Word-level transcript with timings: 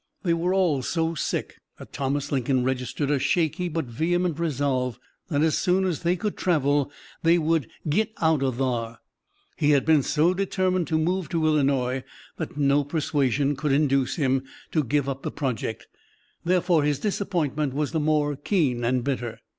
They 0.23 0.33
were 0.33 0.51
all 0.51 0.81
so 0.81 1.13
sick 1.13 1.57
that 1.77 1.93
Thomas 1.93 2.31
Lincoln 2.31 2.63
registered 2.63 3.11
a 3.11 3.19
shaky 3.19 3.69
but 3.69 3.85
vehement 3.85 4.39
resolve 4.39 4.97
that 5.27 5.43
as 5.43 5.55
soon 5.59 5.85
as 5.85 6.01
they 6.01 6.15
could 6.15 6.35
travel 6.35 6.91
they 7.21 7.37
would 7.37 7.69
"git 7.87 8.11
out 8.19 8.41
o' 8.41 8.51
thar!" 8.51 8.97
He 9.57 9.69
had 9.77 9.85
been 9.85 10.01
so 10.01 10.33
determined 10.33 10.87
to 10.87 10.97
move 10.97 11.29
to 11.29 11.45
Illinois 11.45 12.03
that 12.37 12.57
no 12.57 12.83
persuasion 12.83 13.55
could 13.55 13.71
induce 13.71 14.15
him 14.15 14.41
to 14.71 14.83
give 14.83 15.07
up 15.07 15.21
the 15.21 15.29
project, 15.29 15.85
therefore 16.43 16.81
his 16.81 16.97
disappointment 16.97 17.75
was 17.75 17.91
the 17.91 17.99
more 17.99 18.35
keen 18.35 18.83
and 18.83 19.03
bitter. 19.03 19.39